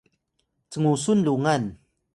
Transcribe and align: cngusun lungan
cngusun 0.71 1.19
lungan 1.25 1.63